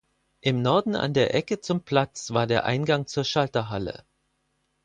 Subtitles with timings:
[0.39, 4.03] Im Norden an der Ecke zum Platz war der Eingang zur Schalterhalle.